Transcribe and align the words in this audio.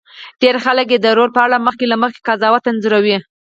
ډېر 0.41 0.55
خلک 0.65 0.87
یې 0.93 0.99
د 1.01 1.07
رول 1.17 1.29
په 1.35 1.41
اړه 1.45 1.57
مخکې 1.67 1.85
له 1.91 1.97
مخکې 2.03 2.25
قضاوت 2.27 2.63
انځوروي. 2.71 3.17